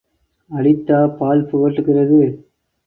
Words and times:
அடித்தா 0.51 0.99
பால் 1.19 1.47
புகட்டுகிறது? 1.49 2.21